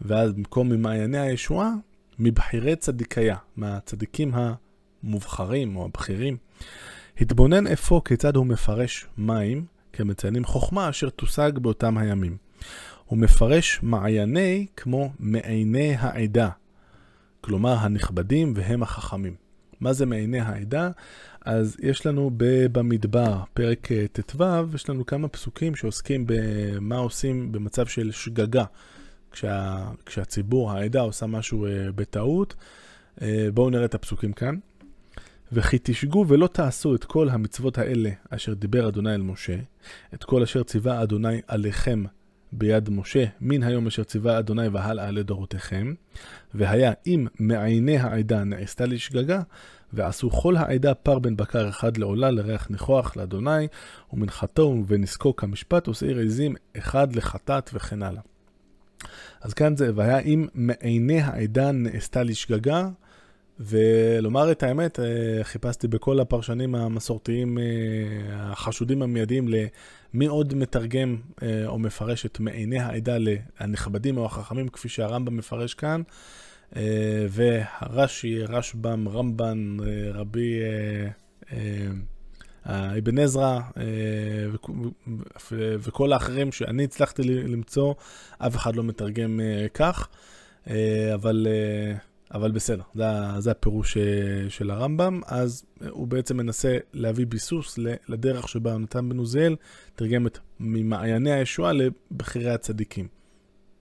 ואז 0.00 0.32
במקום 0.32 0.68
ממעייני 0.68 1.18
הישועה, 1.18 1.70
מבחירי 2.18 2.76
צדיקיה, 2.76 3.36
מהצדיקים 3.56 4.32
המובחרים 4.34 5.76
או 5.76 5.84
הבכירים. 5.84 6.36
התבונן 7.20 7.66
אפוא 7.66 8.00
כיצד 8.04 8.36
הוא 8.36 8.46
מפרש 8.46 9.06
מים 9.18 9.64
כמציינים 9.92 10.44
חוכמה 10.44 10.88
אשר 10.88 11.08
תושג 11.08 11.58
באותם 11.58 11.98
הימים. 11.98 12.36
הוא 13.06 13.18
מפרש 13.18 13.80
מעייני 13.82 14.66
כמו 14.76 15.12
מעייני 15.18 15.94
העדה, 15.98 16.48
כלומר 17.44 17.72
הנכבדים 17.72 18.52
והם 18.56 18.82
החכמים. 18.82 19.34
מה 19.80 19.92
זה 19.92 20.06
מעייני 20.06 20.40
העדה? 20.40 20.90
אז 21.40 21.76
יש 21.82 22.06
לנו 22.06 22.30
במדבר, 22.72 23.40
פרק 23.54 23.92
אה, 23.92 24.06
ט"ו, 24.12 24.44
יש 24.74 24.88
לנו 24.90 25.06
כמה 25.06 25.28
פסוקים 25.28 25.76
שעוסקים 25.76 26.24
במה 26.26 26.96
עושים 26.96 27.52
במצב 27.52 27.86
של 27.86 28.10
שגגה, 28.12 28.64
כשה, 29.30 29.84
כשהציבור, 30.06 30.72
העדה 30.72 31.00
עושה 31.00 31.26
משהו 31.26 31.66
אה, 31.66 31.92
בטעות. 31.94 32.54
אה, 33.22 33.48
בואו 33.54 33.70
נראה 33.70 33.84
את 33.84 33.94
הפסוקים 33.94 34.32
כאן. 34.32 34.56
וכי 35.52 35.78
תשגו 35.82 36.24
ולא 36.28 36.46
תעשו 36.46 36.94
את 36.94 37.04
כל 37.04 37.28
המצוות 37.28 37.78
האלה 37.78 38.10
אשר 38.30 38.54
דיבר 38.54 38.88
אדוני 38.88 39.14
אל 39.14 39.22
משה, 39.22 39.56
את 40.14 40.24
כל 40.24 40.42
אשר 40.42 40.62
ציווה 40.62 41.02
אדוני 41.02 41.40
עליכם 41.46 42.04
ביד 42.58 42.90
משה, 42.90 43.24
מן 43.40 43.62
היום 43.62 43.86
אשר 43.86 44.04
ציווה 44.04 44.38
אדוני 44.38 44.68
והלאה 44.68 45.10
לדורותיכם, 45.10 45.94
והיה 46.54 46.92
אם 47.06 47.26
מעייני 47.38 47.98
העדה 47.98 48.44
נעשתה 48.44 48.86
לשגגה, 48.86 49.40
ועשו 49.92 50.30
כל 50.30 50.56
העדה 50.56 50.94
פר 50.94 51.18
בן 51.18 51.36
בקר 51.36 51.68
אחד 51.68 51.96
לעולה 51.96 52.30
לריח 52.30 52.70
ניחוח 52.70 53.16
לאדוני, 53.16 53.68
ומנחתו 54.12 54.84
ונזקו 54.86 55.36
כמשפט 55.36 55.88
ושעיר 55.88 56.18
עזים 56.18 56.54
אחד 56.78 57.16
לחטאת 57.16 57.70
וכן 57.72 58.02
הלאה. 58.02 58.22
אז 59.40 59.54
כאן 59.54 59.76
זה, 59.76 59.90
והיה 59.94 60.18
אם 60.18 60.46
מעייני 60.54 61.20
העדה 61.20 61.72
נעשתה 61.72 62.22
לשגגה, 62.22 62.88
ולומר 63.60 64.52
את 64.52 64.62
האמת, 64.62 65.00
אה, 65.00 65.04
חיפשתי 65.42 65.88
בכל 65.88 66.20
הפרשנים 66.20 66.74
המסורתיים 66.74 67.58
אה, 67.58 67.64
החשודים 68.30 69.02
המיידיים 69.02 69.48
למי 69.48 70.26
עוד 70.26 70.54
מתרגם 70.54 71.16
אה, 71.42 71.66
או 71.66 71.78
מפרש 71.78 72.26
את 72.26 72.40
מעיני 72.40 72.78
העדה 72.78 73.16
לנכבדים 73.60 74.16
או 74.16 74.26
החכמים, 74.26 74.68
כפי 74.68 74.88
שהרמב"ם 74.88 75.36
מפרש 75.36 75.74
כאן. 75.74 76.02
והרש"י, 77.28 78.42
רשב"ם, 78.42 79.08
רמב"ן, 79.08 79.76
רבי 80.14 80.60
אבן 82.66 83.18
עזרא 83.18 83.60
וכל 85.52 86.12
האחרים 86.12 86.52
שאני 86.52 86.84
הצלחתי 86.84 87.22
למצוא, 87.22 87.94
אף 88.38 88.56
אחד 88.56 88.76
לא 88.76 88.82
מתרגם 88.82 89.40
כך, 89.74 90.08
אבל 91.14 91.46
אבל 92.34 92.50
בסדר, 92.50 92.82
זה, 92.94 93.04
זה 93.38 93.50
הפירוש 93.50 93.96
אה, 93.96 94.02
של 94.48 94.70
הרמב"ם. 94.70 95.20
אז 95.26 95.64
הוא 95.90 96.08
בעצם 96.08 96.36
מנסה 96.36 96.78
להביא 96.92 97.26
ביסוס 97.26 97.78
לדרך 98.08 98.48
שבה 98.48 98.70
יונתן 98.70 99.08
בן 99.08 99.18
עוזיאל 99.18 99.56
תרגם 99.94 100.26
את 100.26 100.38
ממעייני 100.60 101.32
הישועה 101.32 101.72
לבחירי 101.72 102.50
הצדיקים. 102.50 103.08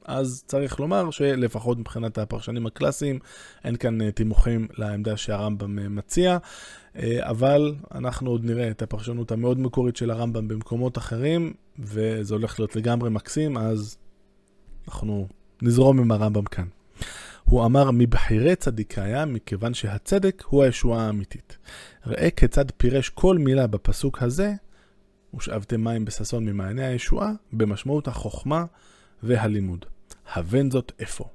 אז 0.05 0.43
צריך 0.47 0.79
לומר 0.79 1.11
שלפחות 1.11 1.79
מבחינת 1.79 2.17
הפרשנים 2.17 2.65
הקלאסיים, 2.65 3.19
אין 3.63 3.75
כאן 3.75 4.01
אה, 4.01 4.11
תימוכים 4.11 4.67
לעמדה 4.77 5.17
שהרמב"ם 5.17 5.79
אה, 5.79 5.89
מציע, 5.89 6.37
אבל 7.19 7.75
אנחנו 7.95 8.29
עוד 8.29 8.45
נראה 8.45 8.71
את 8.71 8.81
הפרשנות 8.81 9.31
המאוד 9.31 9.59
מקורית 9.59 9.95
של 9.95 10.11
הרמב"ם 10.11 10.47
במקומות 10.47 10.97
אחרים, 10.97 11.53
וזה 11.79 12.33
הולך 12.33 12.59
להיות 12.59 12.75
לגמרי 12.75 13.09
מקסים, 13.09 13.57
אז 13.57 13.97
אנחנו 14.87 15.27
נזרום 15.61 15.99
עם 15.99 16.11
הרמב"ם 16.11 16.43
כאן. 16.43 16.65
הוא 17.43 17.65
אמר 17.65 17.91
מבחירי 17.91 18.55
צדיקיה, 18.55 19.25
מכיוון 19.25 19.73
שהצדק 19.73 20.43
הוא 20.47 20.63
הישועה 20.63 21.05
האמיתית. 21.05 21.57
ראה 22.07 22.29
כיצד 22.29 22.71
פירש 22.77 23.09
כל 23.09 23.37
מילה 23.37 23.67
בפסוק 23.67 24.23
הזה 24.23 24.53
ושאבתם 25.33 25.83
מים 25.83 26.05
בששון 26.05 26.45
ממעייני 26.45 26.85
הישועה, 26.85 27.31
במשמעות 27.53 28.07
החוכמה 28.07 28.65
והלימוד. 29.23 29.85
הבן 30.33 30.71
זאת 30.71 30.91
אפוא. 31.03 31.25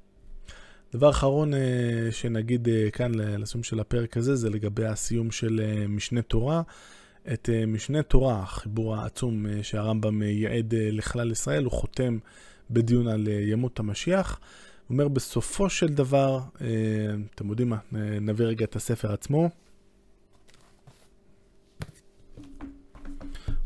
דבר 0.93 1.11
אחרון 1.11 1.55
אה, 1.55 2.09
שנגיד 2.11 2.69
אה, 2.69 2.91
כאן 2.91 3.15
לסיום 3.15 3.63
של 3.63 3.81
הפרק 3.81 4.17
הזה, 4.17 4.37
זה 4.37 4.51
לגבי 4.51 4.87
הסיום 4.87 5.31
של 5.31 5.61
אה, 5.65 5.87
משנה 5.89 6.23
תורה. 6.23 6.63
את 7.33 7.49
משנה 7.67 8.03
תורה, 8.03 8.43
החיבור 8.43 8.97
העצום 8.97 9.47
שהרמב"ם 9.63 10.23
ייעד 10.23 10.75
לכלל 10.77 11.31
ישראל, 11.31 11.65
הוא 11.65 11.73
חותם 11.73 12.19
בדיון 12.71 13.09
על 13.09 13.29
ימות 13.29 13.79
המשיח. 13.79 14.41
אומר, 14.91 15.09
בסופו 15.09 15.71
של 15.71 15.89
דבר, 15.89 16.41
אתם 17.35 17.49
יודעים 17.49 17.69
מה, 17.69 17.79
נביא 18.21 18.47
רגע 18.47 18.65
את 18.65 18.77
הספר 18.77 19.13
עצמו. 19.13 19.49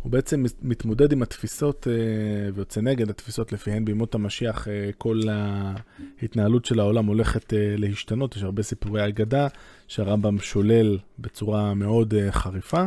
הוא 0.03 0.13
בעצם 0.13 0.45
מתמודד 0.63 1.13
עם 1.13 1.23
התפיסות 1.23 1.89
אה, 1.91 1.93
ויוצא 2.55 2.81
נגד 2.81 3.11
התפיסות 3.11 3.53
לפיהן 3.53 3.85
בימות 3.85 4.15
המשיח 4.15 4.69
אה, 4.69 4.91
כל 4.99 5.21
ההתנהלות 6.21 6.65
של 6.65 6.81
העולם 6.81 7.07
הולכת 7.07 7.55
אה, 7.55 7.75
להשתנות. 7.79 8.37
יש 8.37 8.43
הרבה 8.43 8.63
סיפורי 8.63 9.09
אגדה 9.09 9.49
שהרמב"ם 9.89 10.39
שולל 10.39 10.99
בצורה 11.19 11.75
מאוד 11.75 12.15
חריפה. 12.31 12.87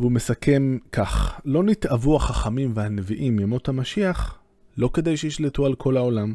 והוא 0.00 0.12
מסכם 0.12 0.78
כך: 0.92 1.40
לא 1.44 1.62
נתאבו 1.62 2.16
החכמים 2.16 2.72
והנביאים 2.74 3.38
ימות 3.38 3.68
המשיח, 3.68 4.38
לא 4.76 4.90
כדי 4.92 5.16
שישלטו 5.16 5.66
על 5.66 5.74
כל 5.74 5.96
העולם, 5.96 6.34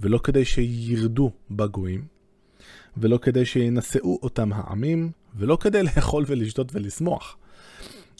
ולא 0.00 0.18
כדי 0.18 0.44
שירדו 0.44 1.30
בגויים, 1.50 2.04
ולא 2.96 3.18
כדי 3.22 3.44
שינשאו 3.44 4.18
אותם 4.22 4.52
העמים, 4.52 5.10
ולא 5.36 5.58
כדי 5.60 5.82
לאכול 5.82 6.24
ולשתות 6.26 6.74
ולשמוח, 6.74 7.36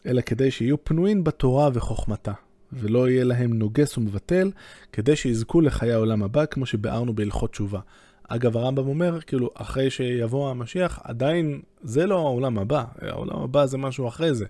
אלא 0.06 0.20
כדי 0.20 0.50
שיהיו 0.50 0.84
פנויים 0.84 1.24
בתורה 1.24 1.70
וחוכמתה, 1.72 2.32
ולא 2.72 3.10
יהיה 3.10 3.24
להם 3.24 3.52
נוגס 3.52 3.98
ומבטל, 3.98 4.50
כדי 4.92 5.16
שיזכו 5.16 5.60
לחיי 5.60 5.92
העולם 5.92 6.22
הבא, 6.22 6.46
כמו 6.46 6.66
שביארנו 6.66 7.14
בהלכות 7.14 7.50
תשובה. 7.50 7.80
אגב, 8.28 8.56
הרמב"ם 8.56 8.86
אומר, 8.88 9.20
כאילו, 9.20 9.50
אחרי 9.54 9.90
שיבוא 9.90 10.50
המשיח, 10.50 11.00
עדיין 11.04 11.60
זה 11.82 12.06
לא 12.06 12.18
העולם 12.18 12.58
הבא, 12.58 12.84
העולם 13.00 13.42
הבא 13.42 13.66
זה 13.66 13.78
משהו 13.78 14.08
אחרי 14.08 14.34
זה. 14.34 14.46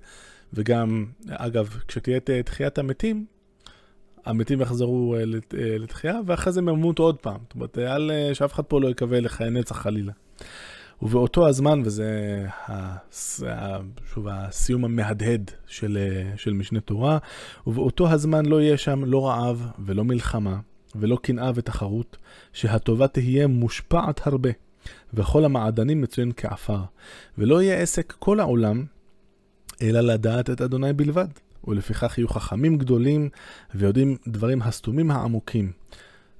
וגם, 0.52 1.06
אגב, 1.28 1.76
כשתהיה 1.88 2.20
תחיית 2.44 2.78
המתים, 2.78 3.26
המתים 4.25 4.61
יחזרו 4.61 5.14
אה, 5.14 5.20
אה, 5.20 5.78
לתחייה, 5.78 6.20
ואחרי 6.26 6.52
זה 6.52 6.61
הם 6.61 6.68
ימותו 6.68 7.02
עוד 7.02 7.16
פעם. 7.16 7.40
זאת 7.42 7.54
אומרת, 7.54 7.78
אל, 7.78 8.11
אה, 8.11 8.35
שאף 8.35 8.52
אחד 8.52 8.62
פה 8.62 8.80
לא 8.80 8.88
יקווה 8.88 9.20
לחיי 9.20 9.50
נצח 9.50 9.76
חלילה. 9.76 10.12
ובאותו 11.02 11.49
הזמן, 11.49 11.82
וזה 11.85 12.47
שוב 14.12 14.28
הסיום 14.30 14.85
המהדהד 14.85 15.50
של, 15.66 15.99
של 16.37 16.52
משנה 16.52 16.80
תורה, 16.80 17.18
ובאותו 17.66 18.11
הזמן 18.11 18.47
לא 18.47 18.61
יהיה 18.61 18.76
שם 18.76 19.04
לא 19.04 19.28
רעב 19.28 19.66
ולא 19.78 20.04
מלחמה 20.04 20.58
ולא 20.95 21.18
קנאה 21.23 21.50
ותחרות, 21.54 22.16
שהטובה 22.52 23.09
תהיה 23.09 23.47
מושפעת 23.47 24.26
הרבה, 24.26 24.50
וכל 25.14 25.45
המעדנים 25.45 26.00
מצוין 26.00 26.33
כעפר, 26.37 26.80
ולא 27.38 27.62
יהיה 27.62 27.76
עסק 27.76 28.14
כל 28.18 28.40
העולם, 28.40 28.85
אלא 29.83 30.00
לדעת 30.00 30.50
את 30.50 30.61
אדוני 30.61 30.92
בלבד. 30.92 31.28
ולפיכך 31.68 32.18
יהיו 32.18 32.28
חכמים 32.28 32.78
גדולים 32.78 33.28
ויודעים 33.75 34.16
דברים 34.28 34.62
הסתומים 34.62 35.11
העמוקים, 35.11 35.73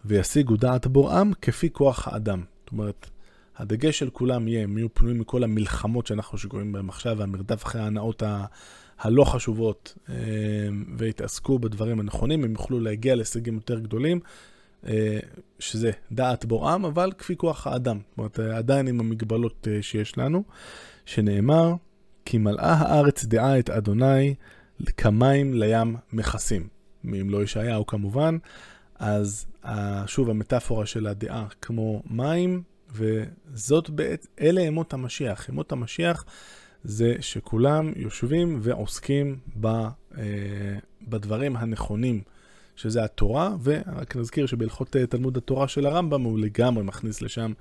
וישיגו 0.05 0.57
דעת 0.57 0.87
בוראם 0.87 1.33
כפי 1.43 1.71
כוח 1.73 2.09
האדם. 2.09 2.43
זאת 2.65 2.73
אומרת, 2.73 3.11
הדגש 3.57 3.99
של 3.99 4.11
כולם 4.11 4.49
יהיה, 4.49 4.65
הם 4.65 4.79
יהיו 4.79 4.95
פנויים 4.95 5.19
מכל 5.19 5.45
המלחמות 5.45 6.07
שאנחנו 6.07 6.39
שגויים 6.39 6.73
בהן 6.73 6.89
עכשיו, 6.89 7.19
והמרדף 7.19 7.65
אחרי 7.65 7.81
ההנאות. 7.81 8.23
הלא 8.99 9.25
חשובות, 9.25 9.95
אה, 10.09 10.15
והתעסקו 10.97 11.59
בדברים 11.59 12.01
הנכונים, 12.01 12.45
הם 12.45 12.53
יוכלו 12.53 12.81
להגיע 12.81 13.15
להישגים 13.15 13.55
יותר 13.55 13.79
גדולים, 13.79 14.21
אה, 14.87 15.19
שזה 15.59 15.91
דעת 16.13 16.45
בוראם, 16.45 16.85
אבל 16.85 17.13
כפי 17.19 17.37
כוח 17.37 17.67
האדם. 17.67 17.99
זאת 18.09 18.19
אומרת, 18.19 18.39
עדיין 18.39 18.89
עם 18.89 19.01
המגבלות 19.01 19.69
אה, 19.71 19.83
שיש 19.83 20.19
לנו, 20.19 20.43
שנאמר, 21.07 21.75
כי 22.25 22.39
מלאה 22.39 22.73
הארץ 22.73 23.25
דעה 23.25 23.59
את 23.59 23.71
אדוני, 23.71 24.35
כמים 24.97 25.55
לים 25.55 25.97
מכסים. 26.13 26.69
אם 27.05 27.31
לא 27.31 27.43
ישעיהו 27.43 27.87
כמובן, 27.87 28.39
אז 28.99 29.47
שוב 30.07 30.31
המטאפורה 30.31 30.87
של 30.87 31.07
הדעה 31.07 31.47
כמו 31.61 32.03
מים, 32.11 32.63
וזאת 32.93 33.91
בעת, 33.91 34.27
אלה 34.41 34.61
ימות 34.61 34.93
המשיח. 34.93 35.49
ימות 35.49 35.73
המשיח 35.73 36.25
זה 36.85 37.15
שכולם 37.21 37.93
יושבים 37.97 38.59
ועוסקים 38.63 39.39
ב, 39.61 39.67
אה, 39.67 39.89
בדברים 41.09 41.57
הנכונים, 41.57 42.23
שזה 42.77 43.05
התורה, 43.05 43.57
ורק 43.63 44.17
נזכיר 44.17 44.47
שבהלכות 44.47 44.97
אה, 44.97 45.07
תלמוד 45.07 45.37
התורה 45.37 45.69
של 45.69 45.87
הרמב"ם 45.87 46.23
הוא 46.23 46.39
לגמרי 46.39 46.85
מכניס 46.85 47.23
לשם 47.23 47.53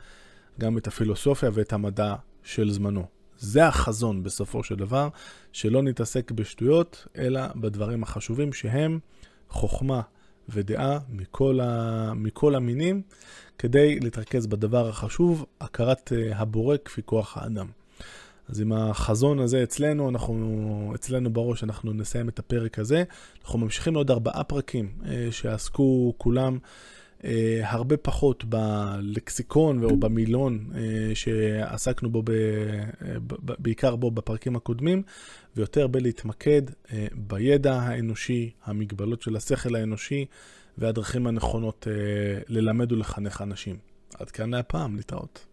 גם 0.60 0.78
את 0.78 0.88
הפילוסופיה 0.88 1.50
ואת 1.54 1.74
המדע 1.74 2.16
של 2.44 2.72
זמנו. 2.72 3.06
זה 3.38 3.68
החזון 3.68 4.24
בסופו 4.24 4.64
של 4.64 4.76
דבר, 4.76 5.10
שלא 5.52 5.84
נתעסק 5.84 6.32
בשטויות, 6.32 7.08
אלא 7.18 7.42
בדברים 7.56 8.04
החשובים 8.04 8.54
שהם 8.54 9.00
חוכמה 9.50 10.02
ודעה 10.50 11.00
מכל, 11.10 11.60
ה... 11.64 12.14
מכל 12.16 12.56
המינים, 12.56 13.02
כדי 13.58 14.00
להתרכז 14.00 14.48
בדבר 14.48 14.90
החשוב, 14.90 15.46
הכרת 15.62 16.14
אה, 16.14 16.38
הבורא 16.38 16.78
כפי 16.86 17.02
כוח 17.06 17.38
האדם. 17.38 17.68
אז 18.50 18.62
עם 18.62 18.72
החזון 18.72 19.40
הזה 19.40 19.64
אצלנו, 19.64 20.10
אנחנו, 20.10 20.92
אצלנו 20.96 21.34
בראש, 21.34 21.64
אנחנו 21.64 21.94
נסיים 21.94 22.30
את 22.30 22.40
הפרק 22.40 22.80
הזה. 22.80 23.04
אנחנו 23.44 23.60
ממשיכים 23.60 23.94
לעוד 23.94 24.12
ארבעה 24.12 24.44
פרקים 24.44 24.92
אה, 25.06 25.28
שעסקו 25.32 26.14
כולם 26.18 26.58
אה, 27.26 27.62
הרבה 27.64 27.98
פחות 27.98 28.44
בלקסיקון 28.46 29.84
או 29.84 29.98
במילון 29.98 30.66
אה, 30.76 31.16
שעסקנו 31.16 32.10
בו, 32.10 32.22
ב, 32.22 32.32
ב, 33.28 33.54
בעיקר 33.60 33.96
בו 33.96 34.12
בפרקים 34.12 34.56
הקודמים, 34.56 35.04
ויותר 35.56 35.88
בלהתמקד 35.88 36.62
אה, 36.94 37.08
בידע 37.16 37.74
האנושי, 37.74 38.52
המגבלות 38.66 39.22
של 39.22 39.36
השכל 39.36 39.76
האנושי 39.76 40.26
והדרכים 40.78 41.28
הנכונות 41.28 41.88
אה, 41.88 41.94
ללמד 42.48 42.92
ולחנך 42.92 43.42
אנשים. 43.42 43.78
עד 44.20 44.32
כאן 44.32 44.54
להפעם, 44.54 44.96
להתראות. 44.96 45.47